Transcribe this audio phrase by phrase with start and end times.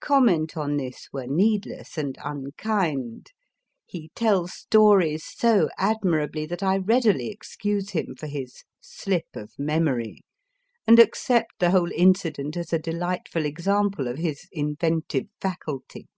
[0.00, 3.32] Comment on this were needless and unkind:
[3.86, 10.20] he tells stories so admirably that I readily excuse him for his slip of memory,
[10.86, 16.08] and accept the whole incident as a delightful example of his inventive faculty.